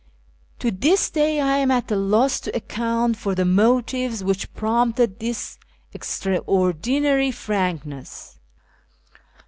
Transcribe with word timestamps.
To 0.57 0.71
this 0.71 1.11
day 1.11 1.39
I 1.39 1.57
am 1.57 1.69
at 1.69 1.91
a 1.91 1.95
loss 1.95 2.39
to 2.39 2.57
account 2.57 3.17
for 3.17 3.35
the 3.35 3.45
motives 3.45 4.23
which 4.23 4.51
prompted 4.55 5.19
this 5.19 5.59
extraordinary 5.93 7.29
frankness. 7.29 8.39